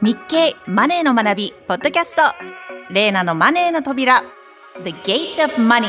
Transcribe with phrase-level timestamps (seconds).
[0.00, 2.22] 日経マネーの学びポッドキャスト。
[2.88, 4.22] レーナのマネーの扉。
[4.84, 5.88] The Gate of Money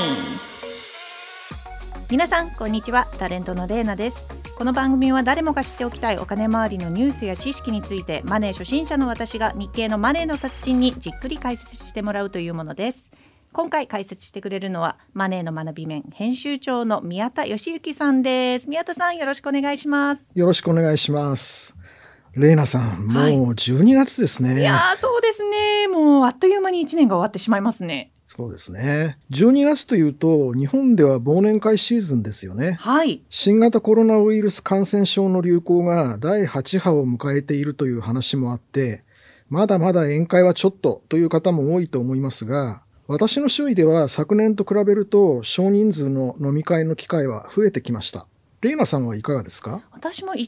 [2.09, 3.07] 皆さんこんにちは。
[3.19, 4.27] タレントのレーナです。
[4.57, 13.11] この番組は誰もが知っておきたいお金周りのニュースや知識についてマネー初心者の私が日経のマネーの達人にじっくり解説してもらうというものです。
[13.53, 18.67] 今回解説してくれるのはマネーの学び面編集長の宮田義之さんです。
[18.71, 20.23] 宮田さんよろしくお願いします。
[20.33, 21.78] よろしくお願いします。
[22.39, 24.61] レイナさん、もう12月ですね。
[24.61, 25.87] いやそうですね。
[25.89, 28.11] もうあっという間に1年が終わってしまいますね。
[28.25, 29.17] そうですね。
[29.31, 32.77] 12月というと、日本では忘年会シーズンですよね。
[32.79, 33.23] はい。
[33.29, 39.03] 新型コロナウイルス感染症の流行が第8波を迎えているという話もあって、
[39.49, 48.27] まだまだ宴会はちょっとという方も多いと思いますが、私の周囲では昨年と比べると少人数の飲み会の機会は増えてきました。
[48.61, 49.81] レイナさんはいかがですか？
[49.91, 50.47] 私も12年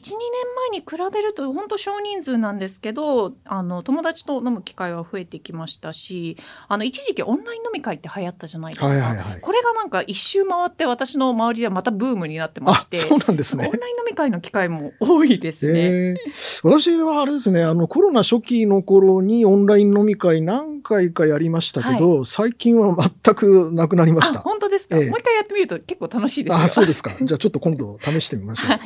[0.70, 6.36] 前に比べると本当少人数なんですけどあの友達と飲む機会は増えてきましたし
[6.68, 13.66] あの一時期オンライン飲み会って流行ったじゃないですか、はいはいはい、これがなんか一周回って私の周りではまたブームになってましてそうなんですね。
[13.66, 16.14] オンライン飲み会の機会も多いですね、え。
[16.28, 24.40] ー、私はあれですねあのコロナ初期の頃にオンライン飲み会何回かやりましたけど、はい、最近は全くなくなりました。
[24.40, 26.62] 本当ですか、えー、もう一回やってみると結構楽しいですよ。
[26.62, 27.12] あそうですか。
[27.22, 28.70] じゃあちょっと今度試してみましょう。
[28.70, 28.80] はい、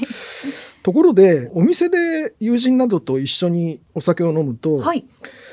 [0.82, 5.04] ところで、お店で友人などと一緒にお酒を飲むと、はい、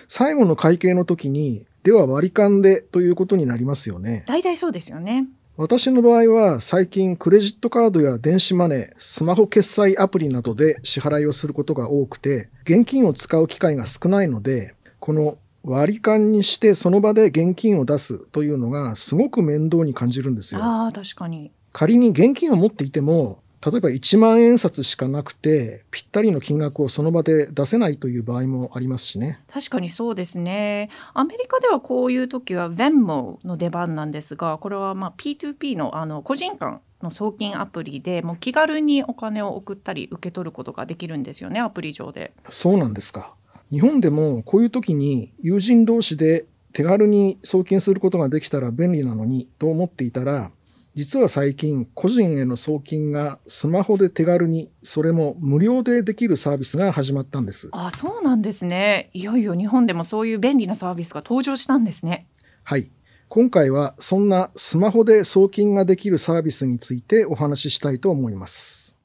[0.08, 4.24] 最後の会計の時に、では割り勘でということになりますよね。
[4.28, 5.28] 大体そうですよね。
[5.56, 20.64] 私の場合は最近クレジットカードや電子マネー、スマホ決済アプリなどで支払いをすることが多くて、現金を使う機会が少ないので、この割り勘にしてその場で現金を出すというのがすごく面倒に感じるんですよ。
[20.64, 21.52] ああ、確かに。
[21.72, 29.40] 仮に現金を持っていても、例えば1万円札しかなくて、ぴったりの金額をその場で出せないという場合もありますしね。
[29.54, 30.90] 確かにそうですね。
[31.14, 42.34] アメリカではこういう時は Venmo の出番なんですが、これはまあ P2P のあの個人間の送金アプリでもう気軽にお金を送ったり受け取ることができるんですよね、アプリ上で。
[42.50, 43.34] そうなんですか。
[43.72, 50.52] 日本でもこういう時に友人同士で手軽に送金することができたら便利なのにと思っていたら、
[50.96, 57.70] 実は最近、個人への送金がスマホで手軽に、それも無料でできるサービスが始まったんです。
[57.72, 59.10] あ、そうなんですね。
[59.14, 62.28] いよいよ日本でもそういう便利なサービスが登場したんですね。
[62.64, 62.92] はい。
[63.28, 68.96] 今回はそんなスマホで送金ができるサービスについてお話ししたいと思います。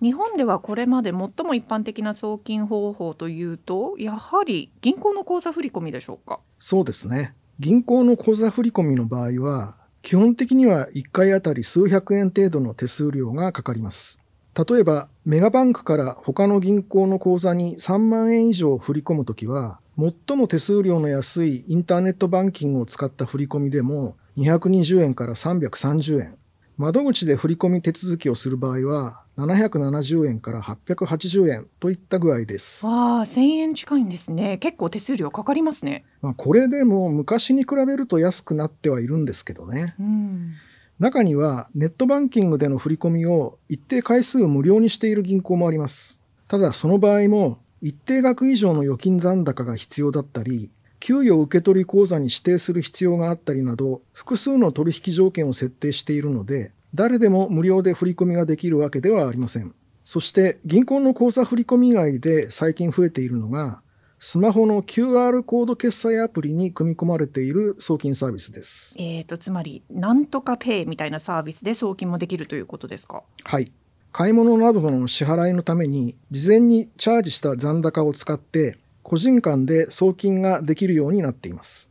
[0.00, 6.40] 日本ではこれまで最も一般的な送金方法というとやはり銀行の口座振込でしょうか？
[6.58, 14.22] そうですね銀行の口座振込の場合は、基本的には1回あたり数百円程度の手数料がかかります。
[14.54, 26.38] 例えば、メガバンクから他の銀行の口座に3万円以上振り込むときは、最も手数料の安いインターネットバンキングを使った振り込みでも220円から330円。
[26.76, 32.84] 窓口で振込手続きをする場合は770円から880円といった具合です。
[32.86, 34.58] ああ、1000円近いんですね。
[34.58, 36.04] 結構手数料かかりますね。
[36.20, 39.94] まあ、これでも昔に比べると安くなってはいるんですけどね。
[40.00, 40.54] うん、
[40.98, 46.20] 中にはネットバンキングでの振り込みを一定回数無料にしている銀行もあります。
[46.48, 50.70] ただその場合も一定額以上の預金残高が必要だったり、
[51.00, 59.74] 給与受取口座に指定する必要があったりなど、複数の取引条件を設定しているので、誰でも無料で振り込みができるわけではありません。
[60.04, 63.82] そして銀行の口座振込以外で最近増えているのが、
[64.18, 68.96] スマホの QR コード決済アプリに組み込まれている送金サービスです。
[68.98, 73.22] えーと、つまり、なんとかペイみたいなサービスで送金もできるということですか？
[73.44, 73.70] はい。
[74.10, 81.90] 買い物などの支払いのために、事前にチャージした残高を使って、個人間で送金ができるようになっています。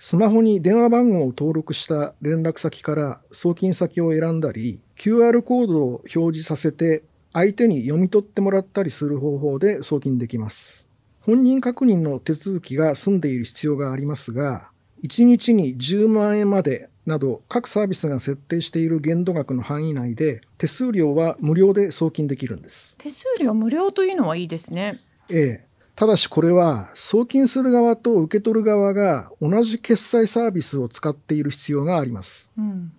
[0.00, 10.88] スマホに電話番号を登録した連絡先から送金先を選んだり、QR コードを表示させて相手に読み取ってもらったりする方法で送金できます。
[11.20, 14.68] 本人確認の手続きが済んでいる必要がありますが、
[15.02, 22.96] 1日に10万円までなど各サービスが設定している限度額の範囲内で手数料は無料で送金できるんです。
[22.98, 24.96] 手数料無料というのはいいですね。
[25.28, 25.67] ええ。
[25.98, 32.52] ただしこれは送金する側と受け取る側が同じ決済サービスを使っている必要があります。
[32.56, 32.92] うん、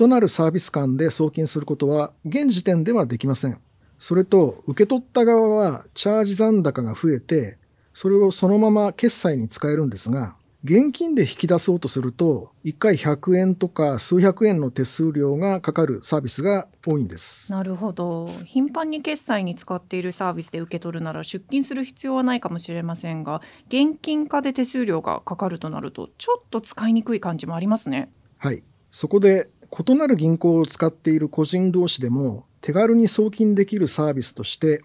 [0.00, 3.58] 異なるサービス間で送金することは現時点ではできません。
[3.98, 7.58] それと受け取った側はチャージ残高が増えて、
[7.92, 17.52] それをそのまま決済に使えるんですが、現金で引き出そうとすると、1回100円とか数百円の手数料がかかるサービスが多いんです。
[17.52, 18.30] なるほど。
[18.46, 28.10] 頻繁に決済に使っているサービスで受け取るなら出金する必要はないかもしれませんが、現金化で手数料がかかるとなると、ちょっと使いにくい感じもありますね。
[28.38, 28.62] はい。
[28.90, 29.50] そこで、
[29.86, 34.82] 異なる銀行を使っている個人同士でも手軽に送金できるサービスとして、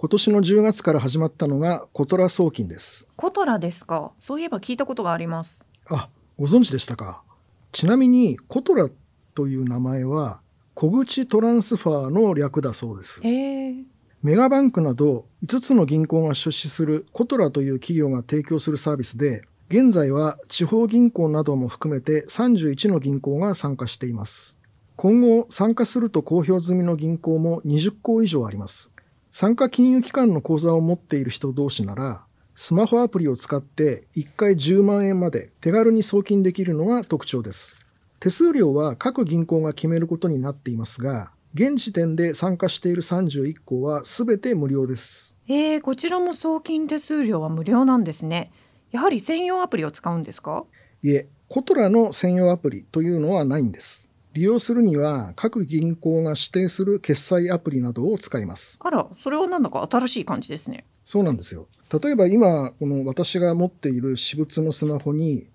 [0.00, 3.08] 今年の10月から始まったのがコトラ送金です。
[3.16, 4.12] コトラですか？
[4.20, 5.66] そういえば聞いたことがあります。
[5.90, 6.08] あ、
[6.38, 7.24] ご存知でしたか？
[7.72, 8.90] ちなみにコトラ
[9.34, 10.40] という名前は
[10.74, 13.20] 小口トランスファーの略だそうです。
[13.24, 24.60] メガバンクなど5つの銀行が出資するコトラという企業が提供するサービスで、現在は地方銀行なども含めて31の銀行が参加しています。
[24.94, 28.92] 今後参加すると公表済みの銀行も20行以上あります。
[29.30, 37.78] 参加金融機関の口座を持っている人同士なら、スマホアプリを使って1回10万円まで手軽に送金できるのが特徴です。
[38.20, 45.38] 手数料は各銀行が決めることになっていますが、現時点で参加している31行は全て無料です。
[45.48, 48.50] えー、こちらも送金手数料は無料なんですね。
[48.90, 50.64] やはり専用アプリを使うんですか？
[51.02, 54.10] いえ、コトラの専用アプリというのはないんです。
[54.38, 58.78] 利用するには各銀行が指定する決済アプリなどを使います。
[58.80, 60.84] あら、それはなんだか新しい感じですね。
[61.04, 61.66] そうなんですよ。
[62.00, 65.48] 例えば今、この私が持っている私物のスマホに、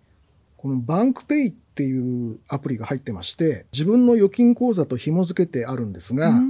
[0.57, 6.41] このバンクペイっていうアプリが入ってまして、自分の預金口座と紐付けてあるんですが、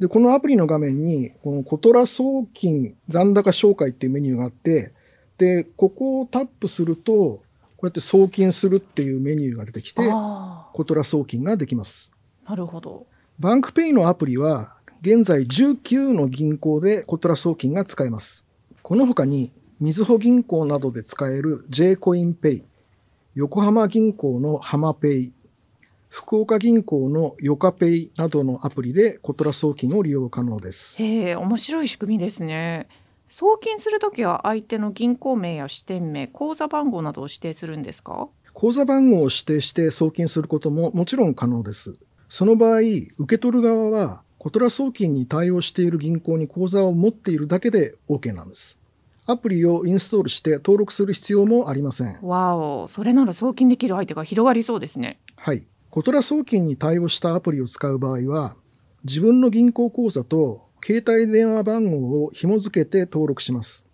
[0.00, 4.92] で、このアプリの画面に、このことら送金残高照会っていうメニューがあって、
[5.38, 7.42] で、ここをタップすると、
[7.80, 12.12] こうやって送金するっていうメニューが出てきて、ことら送金ができます。
[12.46, 13.06] なるほど。
[13.38, 18.46] Bank Pay のアプリは、現在19の銀行でことら送金が使えます。
[18.82, 19.50] この他に、
[19.80, 22.64] みずほ銀行などで使える J-Coin Pay、
[23.34, 25.32] 横浜銀行のはま Pay、
[26.10, 31.02] 福岡銀行のヨカペイなどのアプリでコトラ送金を利用可能です。
[31.02, 32.88] へえ、面白い仕組みですね。
[33.30, 38.28] 送金するときは相手の銀行名や支店名、口座番号などを指定するんですか？
[38.52, 41.96] 口座番号を指定して送金することももちろん可能です。
[42.28, 48.80] その場合、受け取る側は、コトラ送金に対応している銀行に口座を持っているだけで OK なんです。
[49.26, 52.18] アプリをインストールして登録する必要もありません。
[52.22, 55.20] わお、それなら送金できる相手が広がりそうですね。
[55.36, 55.66] はい。
[55.90, 58.56] コトラ送金に対応したアプリを使う場合は、
[59.04, 63.86] 自分の銀行口座と携帯電話番号を紐付けて登録します。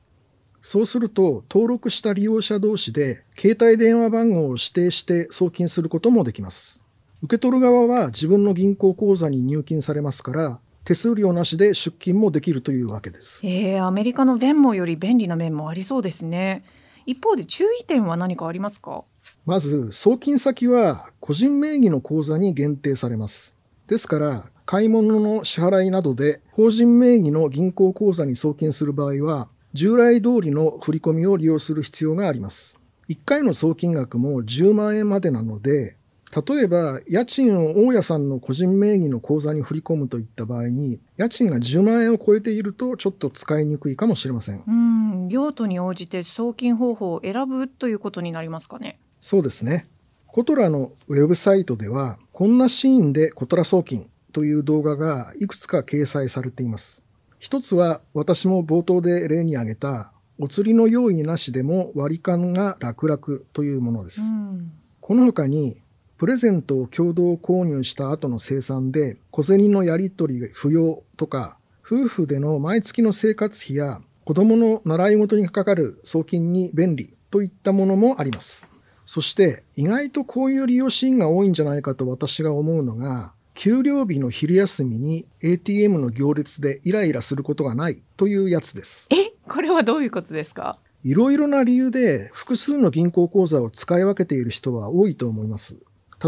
[0.62, 6.83] そうすると、登録した利用者同士で、携帯電話番号を指定して送金することもできます。
[7.23, 13.47] 受け取る側は自分の銀行口座に入金されますから、手数料なしで出金もできるというわけです。
[13.47, 16.65] えー、アメリカの弁モより便利な面もありそうですね。
[17.06, 19.05] 一方で注意点は何かありますか？
[19.44, 23.56] まず、送金先は個人名義の口座に限定されます。
[23.87, 32.77] ですから、買い物の支払いなどで法人名義の銀行口座に送金する場合は、従来通りの振り込みを利用する必要があります。
[33.09, 35.97] 1回の送金額も10万円までなので、
[36.35, 44.65] 例えば、家賃を大家さんの個人名義の口座に振り込むといった場合に、家賃が10万円を超えていると、ちょっと使いにくいかもしれません。
[44.67, 48.99] うん、用途に応じて送金方法を選ぶということになりますかね。
[49.21, 49.87] そうですね。
[50.27, 57.03] コトラのウェブサイトでは、こんなシーンでコトラ送金という動画がいくつか掲載されています。
[57.38, 64.20] 一つは私も冒頭で例に挙げたお釣りの用意なしでも割り勘が楽々というものです。
[64.20, 65.81] うん、この他に
[66.19, 78.69] プレゼントを共同購入した後の生産で小銭のやり取り不要とか夫婦での毎月の生活費や子供の習い事にかかる送金に便利といったものもあります。
[79.06, 89.08] そして意外とこういう利用シーンが多いんじゃないかと私が思うのが給料日の昼休みに ATM の行列でイライラすることがないというやつです。
[89.10, 90.79] え、これはどういうことですか？
[91.03, 95.82] いろいろな理由で複数の銀行口座を使い分けている人は多いと思います。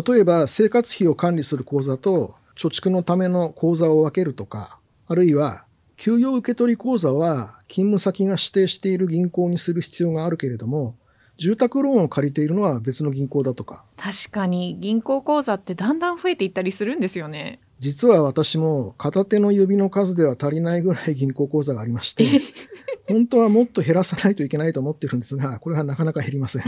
[0.09, 5.67] 例えば生活費を管理する口座と貯蓄のための口座を分けるとか、あるいは
[5.99, 10.97] 給与受取口座は勤務先が指定している銀行にする必要があるけれども、
[11.39, 13.85] 住宅ローンを借りているのは別の銀行だとか。
[13.97, 17.61] 確かに銀行口座ってだんだん増えていったりするんですよね。
[17.79, 22.27] 実は私も片手の指の数では足りないぐらい銀行口座がありまして、
[23.07, 26.63] 本当はもっと減らさないといけないと思ってるんですが、これはなかなか減りません。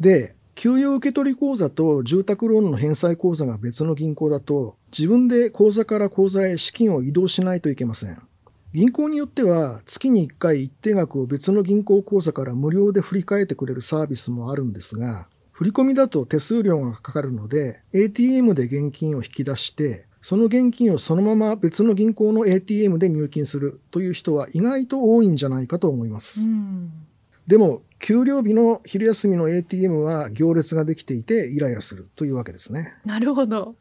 [0.00, 8.18] で、給与受取口座と住宅ローンの返済口座が別の銀行だと、自分で口座から口座へ資金を移動しないといけません。
[8.72, 26.48] 銀行によっては月に1回一定額を別の銀行口座から無料で振り替えてくれるサービスもあるんですが、振り込みだと手数料がかかるので、ATM で現金を引き出して、その現金をそのまま別の銀行の ATM で入金するという人は意外と多いんじゃないかと思います。
[27.48, 32.94] でも、給料日の昼休みの ATM は行列ができていてイライラするというわけですね。
[33.04, 33.74] なるほど。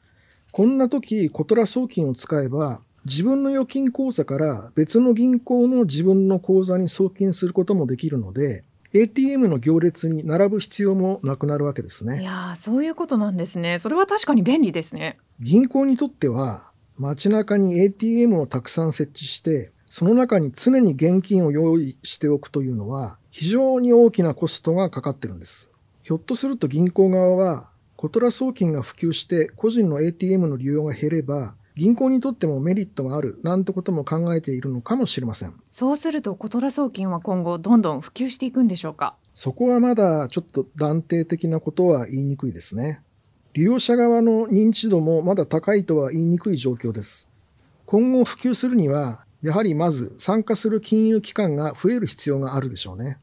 [0.52, 8.64] こんな時、コトラ送金を使えば、自分の預金口座から別の銀行の自分の口座に送金することもできるので、
[8.94, 12.22] ATM の行列に並ぶ必要もなくなるわけですね。
[12.22, 13.80] いやそういうことなんですね。
[13.80, 15.18] それは確かに便利ですね。
[15.40, 25.72] 銀行にとっては、街中に ATM をたくさん設置して、その中に常に現金を用意しておくというのは、非常に大きなコストがかかってるんです。
[26.04, 35.54] ひょっとすると銀行側は、コトラ送金が普及して個人の ATM の利用が減れば、銀行にとってもメリットがあるなんてことも考えているのかもしれません。
[35.70, 39.16] そうするとコトラ送金は今後どんどん普及していくんでしょうか？
[39.34, 43.02] そこはまだちょっと断定的なことは言いにくいですね。
[43.54, 47.32] 利用者側の認知度もまだ高いとは言いにくい状況です。
[47.86, 53.18] 今後普及するにはやはりまず参加する金融機関が増える必要があるでしょうね。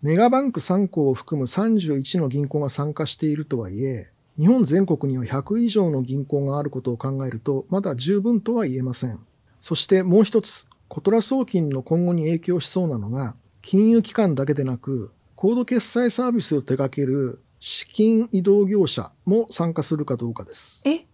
[0.00, 9.18] メガバンク3行を含む31の銀行が参加しているとはいえ日本全国には100以上の銀行があることを考えると、まだ十分とは言えません。
[9.60, 20.82] そしてもう一つ、コトラ送金の今後に影響しそうなのが、金融機関だけでなく、コード決済サービスを手掛ける資金移動業者も参加するかどうかです。
[20.86, 21.04] え、例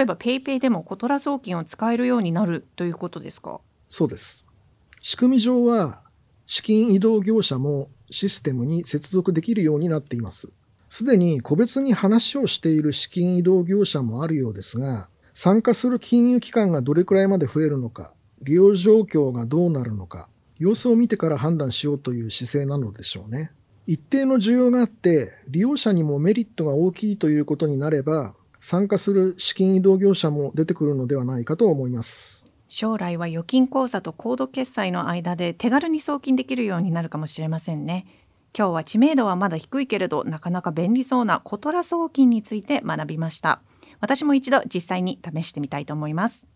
[0.00, 3.60] えば PayPay でもコトラ送金を使えるようになるということですか？
[3.88, 4.46] そうです。
[5.00, 6.02] 仕組み上は、
[6.46, 10.52] 資金移動業者もシステムに接続できるようになっています。
[10.94, 23.50] すでに個別に話をしている資金移動業者もあるようですが、参加する金融機関がどれくらいまで増えるのか、利用状況がどうなるのか、様子を見てから判断しようという姿勢なのでしょうね。
[23.88, 32.46] 一定の需要があって、利用者にもメリットが大きいということになれば、参加する資金移動業者も出てくるのではないかと思います。
[32.68, 38.06] 将来は預金口座とコード決済の間で手軽に送金できるようになるかもしれませんね。
[38.56, 43.60] 今日は知名度はまだ低いけれどなかなか便利そうなコトラ送金について学びました。
[44.00, 46.46] 私も一度実際に試してみたいと思います。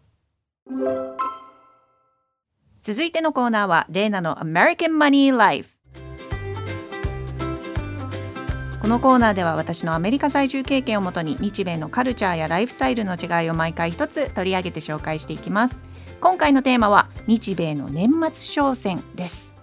[2.83, 5.69] 続いてのコーナーはレーナの American Money Life
[8.81, 15.77] このコーナーでは私のアメリカ在住経験をもとに日米のカルチャーやライフスタイルの違いを毎回一つ取り上げて紹介していきます。
[16.21, 19.58] 今回のテーマは日米の年末商戦です。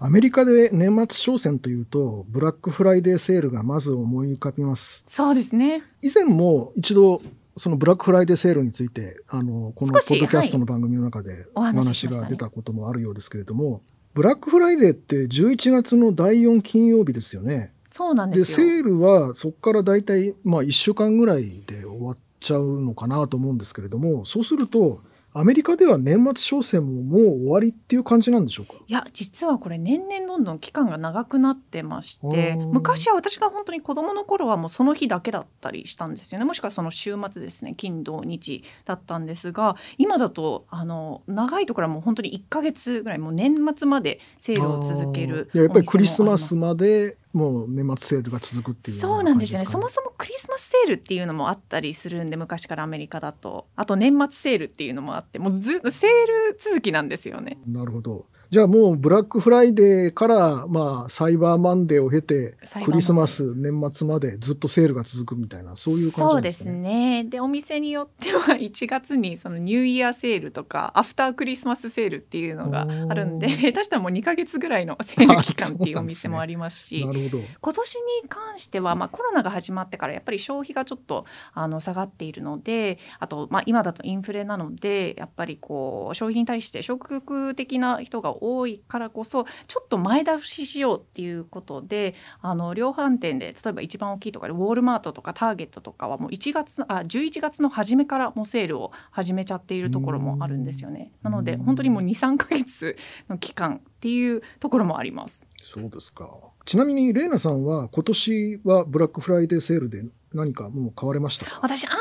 [0.00, 5.04] アメリカで年末商戦というと、ブラックフライデーセールがまず思い浮かびます。
[5.06, 5.82] そうですね。
[6.02, 7.22] 以前も一度、
[7.56, 13.80] そのブラックフライデーセールについて、あの、このポッドキャストの番組の中でお話が出たこともあるようですけれども、ね、
[14.14, 17.72] ブラックフライデーって11月の第4金曜日ですよね。
[17.90, 18.66] そうなんですよ。
[18.66, 25.00] で、セールはそこから大体、まあ1週間ぐらいで終わっちゃうのかなと思うんですけれども、そうすると、
[25.36, 28.74] アメリカでは年末商戦ももう終わりっていう感じなんでしょうか？
[28.86, 36.44] いや実はこれ年々どんどん期間が長くなってまして昔は私が本当に子供の頃はもうその日だけだったりしたんですよね。
[36.44, 49.66] もしくはその週末ですね金土日だったんですが今だとあの長いところはもう本当に1か月ぐらいもう年末までセールを続けるやっぱりクリスマスまでもう年末セールが続くっていう、ね、そうなんですよね。
[49.66, 53.66] そもそもクリスマスセールっていうのもあったりするんで昔からアメリカだと。
[53.74, 56.10] あと年末セールっていうのもあってもうずセー
[56.50, 57.58] ル続きなんですよね。
[57.66, 66.66] なるほどじゃあもうブラックフライデーから、まあ、サイバーマンデーを経て、クリスマス、年末までずっとセールが続くみたいな、そういう感じですね。
[66.66, 67.24] そうですね。
[67.24, 72.84] で、お店によっては1月にそのニューイヤーセールとか、アフタークリスマスセールっていうのがあ
[73.14, 77.30] るんで、 下手したらもう2か月ぐらいのセール期間っていうお店もありますし、すね、
[77.60, 101.12] 今年に関しては、まあ、コロナが始まってからやっぱり消費がちょっとあの下がっているので、あと、まあ、今だとインフレなので、やっぱりこう消費に対して消極的な人が多いからこそちょっと前倒ししようっていうことであの量販店で例えば一番大きいとかでウォールマートとかターゲットとかはもう1月あ11月の初めからもうセールを始めちゃっているところもあるんですよね。
[101.22, 102.96] なので本当にもう23か月
[103.28, 105.46] の期間っていうところもあります。
[105.62, 106.28] そうですか。
[106.64, 111.98] ちなみにレイナさんは今年はブラックフライデーセールで何かもう買われました私あんま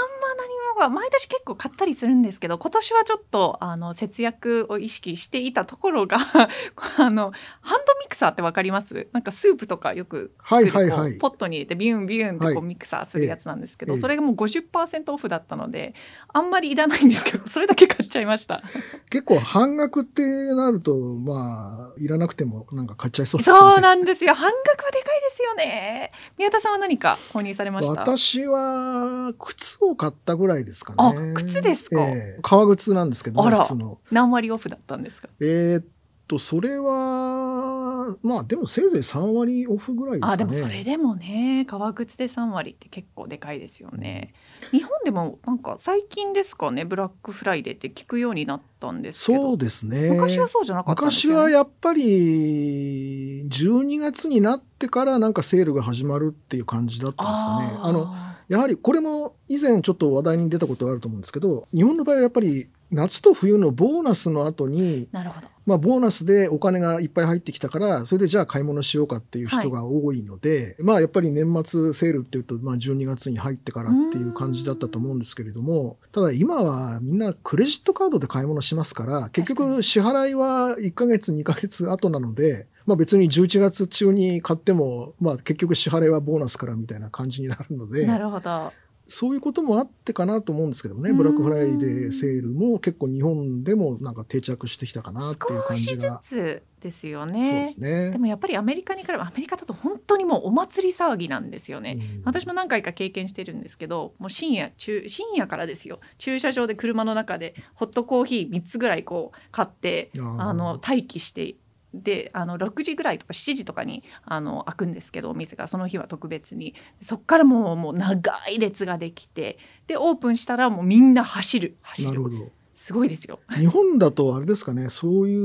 [0.84, 6.18] は毎年結構買ったりするんですけど今年はちょっとあの節約を意識していたところが
[6.98, 9.08] あのハンドミクサーってわかります？
[9.12, 15.94] なんかスープとかよくはいはいはい、ポットに入れてビュンビュンってこうミクサーするやつなんですけど、はい、それがもう50%オフだったので
[16.32, 18.62] あんまりいらないんですけどそれだけ買っちゃいました。
[19.10, 20.24] 結構半額って
[20.54, 23.58] なるとまあいらなくてもなんか買っちゃいそうですね。
[23.58, 24.34] そうなんですよ。
[24.34, 26.12] 半額はでかいですよね。
[26.38, 28.02] 宮田さんは何か購入されました？
[28.02, 30.98] 私は靴を買ったぐらいですかね。
[30.98, 34.00] あ靴ですか、えー、革靴なんですけど、ね、靴の。
[34.12, 35.30] 何割オフだったんですか？
[35.40, 35.86] えー、っ
[36.34, 40.34] とそれはまあでもせいぜい3割オフぐらいですかね。
[40.34, 44.34] あでもそれでもね革靴で3割って結構でかいですよね。
[44.72, 49.42] 日本でもなんか最近ですかねブラックフライデーって聞くようになったんですけど。
[49.42, 50.10] そうですね。
[50.12, 57.80] 昔はそうじゃなかったんですよ、ね、昔はやっぱり12月になってからなんかセールが始まるっていう感じだったんですかね。
[57.82, 58.14] あの
[58.50, 65.48] やはりこれも以前ちょっと話題に出たことがあると思うんですけど日本の場合はやっぱり夏と冬のボーナスの後になるほど。
[65.66, 88.74] まあ、ボーナスでお金がいっぱい入ってきたから、それでじゃあ買い物しようかっていう人が多いので、はい、まあやっぱり年末セールっていうと、まあ12月に入ってからっていう感じだったと思うんですけれども、ただ今はみんなクレジットカードで買い物しますから、結局支払いは1ヶ月2ヶ月後なので、まあ別に11月中に買っても、まあ結局支払いはボーナスからみたいな感じになるので、なるほど。
[89.14, 96.20] そういうこともあってかなと思うんですけどね、ブラックフライデーセールも結構日本でもなんか定着してきたかなっていう感じが。
[96.20, 97.66] 少しずつですよね。
[97.66, 98.10] ですね。
[98.10, 102.00] でもやっぱりアメリカに比べアメリカだと本当にもうお祭り騒ぎなんですよね。
[102.26, 106.00] 私も何回か経験してるんですけど、もう深夜中深夜からですよ。
[106.18, 111.56] 駐車場で車の中でホットコーヒー3つぐらいこう買ってあの待機して
[111.94, 116.74] であの6時ぐらいとか7時とかにあの開くんですけどお店がその日は特別に。
[117.02, 119.58] そっからもうもう長い列ができて
[119.88, 121.76] でオープンしたらもうみんな走る。
[121.82, 122.10] 走る。
[122.10, 122.36] なるほど。
[122.74, 123.40] すごいですよ。
[123.52, 125.36] 日本だとあれですかねそうい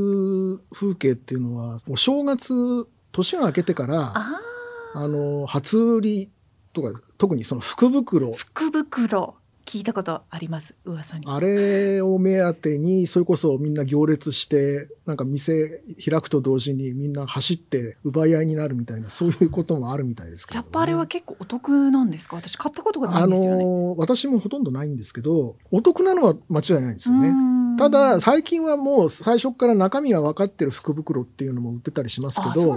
[0.55, 6.31] う風景っていうのはお正月年が明けてからあの初売り
[6.73, 8.33] とか特にその福袋。
[8.33, 9.35] 福袋
[9.69, 10.75] 聞いたことあります？
[10.87, 11.27] 噂に。
[11.29, 22.37] あれを目当てにそれこそみんな行列してなんか店開くと同時にみんな走って奪い合いになるみたいなそういうこともあるみたいですけど、ね、やっぱあれは結構お得なんですか？
[22.37, 23.63] 私買ったことがないんですよね。
[23.63, 27.35] あの私もほとんどないんですけどお得なのは間違いないんですよね。
[27.79, 32.77] ただ最近はもう最初から中身が分かってる福袋っていうのも売ってたりしますけど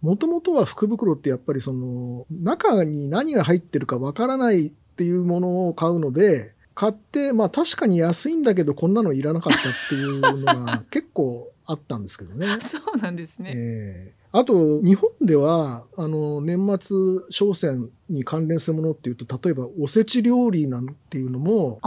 [0.00, 12.46] もともとは福袋ってやっぱりその中に何が入ってるか分からないっていうものを買うので、買って、まあ確かに安いんだけどこんなのいらなかったっていうのが結構あったんですけどね。
[12.60, 13.54] そうなんですね。
[13.56, 16.96] えー、あと、日本では、あの、年末
[17.30, 21.78] 商戦に関連するものっていうと、例えばおせち料理なんていうのも、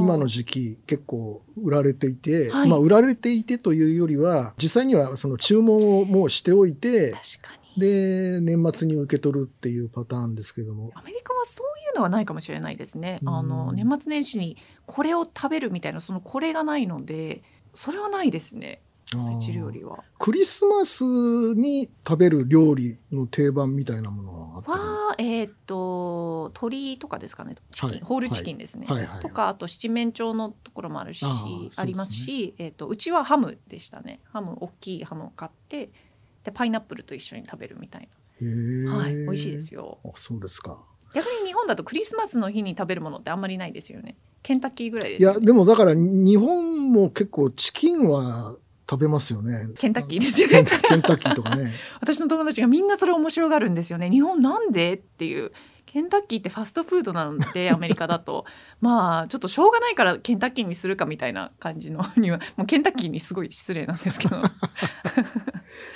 [0.00, 10.90] 今の時期結構売られていて、はい、まあ売られていてというよりは、実際にはその注文をもうしておいて、確かにで、年末に受け取るっていうパターンですけども。
[10.94, 13.20] アメリカはそういうのはないかもしれないですね。
[13.24, 17.42] あの、年末年始にこれを食べるみたいな、そのこれがないので、
[17.74, 18.80] それはないですね。
[19.52, 20.04] 料理は。
[20.18, 27.54] クリスマスに食べる料理の定番みたいなものははえっ、ー、と鶏とかですかね。
[27.70, 34.20] チキン、はい、ホールチキンですね、はいはいはい、とかあと七面鳥のところもあるしあ、りますし、えーと、とうちはハムでしたね。
[34.30, 35.90] ハム大きいハムを買って
[36.48, 38.08] でパイナップルと一緒に食べるみたい
[38.40, 40.78] な、はい、美味しいですよあそうですか
[41.14, 48.56] 逆に日本だとクリスマスの日に食べるものってあんまりないですよねケンタッキーぐらいですよ、ね、いやでもだから日本も結構チキンは
[48.90, 49.68] 食べますよね。
[49.78, 50.54] ケンタッキーですよね。
[50.54, 50.60] ケ
[50.96, 51.74] ンタッキーとかね。
[52.00, 54.08] 私の友達がみんなそれ面白がるんですよね。
[54.08, 55.52] 日本なんでっていう。
[55.84, 58.44] ケンタッキーってファストフードなのでアメリカだと
[58.82, 64.36] まあちょっとしょうがないからケンタッキーにするかみたいな感じのにはもうケンタッキーにすごい失礼なんですけど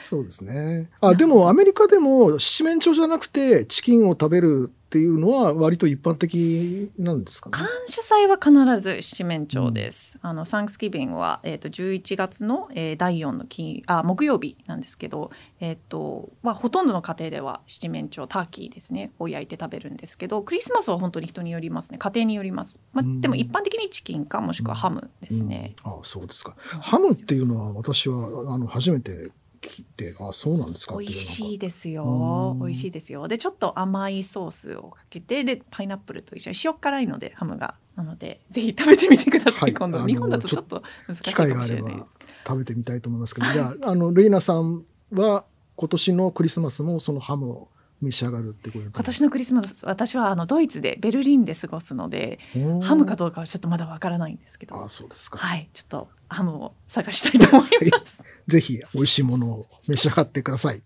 [0.02, 7.56] そうですねあでもアメリカでも七面鳥じゃなくてチキンを食べるっていうのは割と一般的なんですかね？
[7.56, 10.18] 感謝祭は必ず七面鳥です。
[10.22, 21.96] うん、あのサンクスギビングはえっ、ー、と11月の、えー、第4の金あ木曜日なんですけど、えっ、ー、とまあほとんどの家庭では七面鳥ターキーですねを焼いて食べるんですけど、クリスマスは本当に人によりますね。
[21.96, 22.78] 家庭によります。
[22.92, 25.74] まあ、でも一般的にチキンかもしくはハムですね。
[25.86, 26.54] うんうん、あそうですか。
[26.82, 29.30] ハムっていうのは私はあの初めて
[29.62, 30.96] 聞いてあそうなんですか？
[30.98, 32.56] 美味しいですよ。
[32.60, 33.28] 美味しいですよ。
[33.28, 36.56] でちょっと甘いソースをかけてでパイナップルと一緒に。
[36.64, 37.76] 塩辛いのでハムが。
[37.94, 40.06] なのでぜひ食べてみてください、はい、今度。
[40.06, 42.16] 日本だとちょっと難しいかもしれないです。
[42.46, 45.44] 食べてみたいと思いますけどじゃああのレイナさんは
[45.76, 47.68] 今年のクリスマスもそのハムを
[48.02, 52.40] 召し上がるってこと今年のクリスマス私はあのドイツでベルリンで過ごすので
[52.82, 54.84] ハムかどうかはちょっとまだわからないんですけど。
[54.84, 55.38] あそうですか。
[55.38, 60.82] はいちょっとハムを探したいと思います、 ぜひ美味しいものを召し上がってください。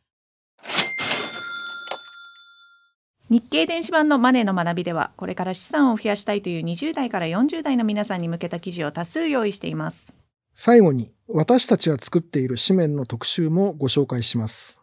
[3.28, 10.14] 日経電子版のマネーの学びではこれから資産を増やしたいという20代から40代の皆さんに向けた記事を多数用意しています。
[10.58, 14.80] 最後に私たちが作っている紙面の特集もご紹介します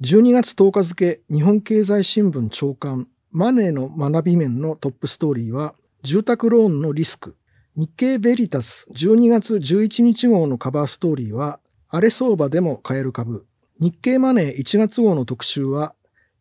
[0.00, 7.36] 12月10日付日本経済新聞長官マネーの学び面のトップストーリーは住宅ローンのリスク
[7.76, 13.46] 日経ベリタス12月11日号のカバーストーリーは荒れ相場でも買える株
[13.80, 15.94] 日経マネー1月号の特集は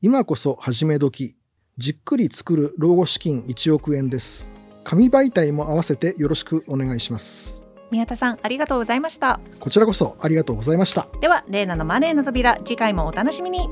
[0.05, 1.35] 今こそ始め時。
[1.79, 4.51] じっくり作る老後資金1億円です。
[4.83, 7.64] 紙媒体も合わせてよろしくお願いします。
[7.91, 9.39] 宮田さん、ありがとうございました。
[9.59, 11.07] こちらこそありがとうございました。
[11.21, 13.69] では、レーナのマネーの扉、次回もお楽しみに。